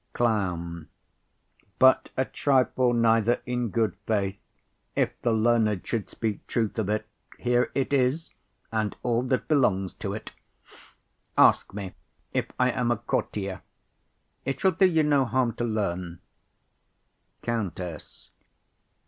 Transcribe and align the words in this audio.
CLOWN. 0.13 0.87
But 1.77 2.09
a 2.17 2.25
trifle 2.25 2.91
neither, 2.91 3.39
in 3.45 3.69
good 3.69 3.95
faith, 4.07 4.41
if 4.95 5.11
the 5.21 5.31
learned 5.31 5.85
should 5.85 6.09
speak 6.09 6.47
truth 6.47 6.79
of 6.79 6.89
it. 6.89 7.05
Here 7.37 7.69
it 7.75 7.93
is, 7.93 8.31
and 8.71 8.97
all 9.03 9.21
that 9.21 9.47
belongs 9.47 9.93
to't. 9.93 10.31
Ask 11.37 11.75
me 11.75 11.93
if 12.33 12.47
I 12.57 12.71
am 12.71 12.89
a 12.89 12.97
courtier; 12.97 13.61
it 14.43 14.59
shall 14.61 14.71
do 14.71 14.87
you 14.87 15.03
no 15.03 15.23
harm 15.23 15.53
to 15.57 15.65
learn. 15.65 16.19
COUNTESS. 17.43 18.31